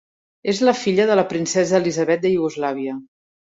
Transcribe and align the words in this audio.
És 0.53 0.61
la 0.67 0.73
filla 0.83 1.05
de 1.11 1.17
la 1.19 1.27
princesa 1.35 1.77
Elisabet 1.83 2.25
de 2.27 2.35
Iugoslàvia. 2.39 2.99